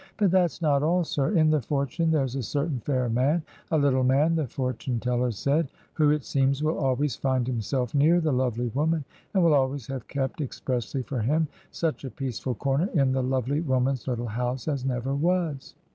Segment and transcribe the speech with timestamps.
[0.17, 1.29] But that's not all, sir.
[1.37, 5.67] In the fortune there's a certain fair man— a little man, the fortune teller said—
[5.99, 10.07] ^who, it seems, will always find himself near the lovely woman, and will always have
[10.07, 14.83] kept, expressly for Wm, such a peaceful comer in the lovely woman's httle house as
[14.83, 15.75] never was.